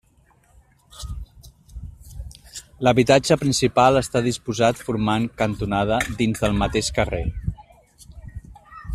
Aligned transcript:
L'habitatge 2.87 3.37
principal 3.43 4.01
està 4.01 4.21
disposat 4.29 4.81
formant 4.87 5.27
cantonada 5.43 5.99
dins 6.23 6.41
del 6.45 6.57
mateix 6.63 6.89
carrer. 6.97 7.21